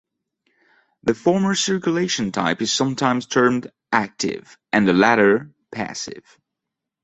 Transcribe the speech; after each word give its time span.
The 1.03 1.13
former 1.13 1.53
circulation 1.53 2.31
type 2.31 2.63
is 2.63 2.73
sometimes 2.73 3.27
termed 3.27 3.71
"active", 3.91 4.57
and 4.73 4.87
the 4.87 4.93
latter 4.93 5.51
"passive". 5.71 6.23